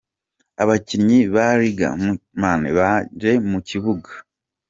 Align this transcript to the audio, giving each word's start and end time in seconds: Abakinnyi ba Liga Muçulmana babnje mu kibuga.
Abakinnyi 0.61 1.19
ba 1.33 1.47
Liga 1.59 1.89
Muçulmana 2.01 2.67
babnje 2.77 3.31
mu 3.49 3.59
kibuga. 3.67 4.11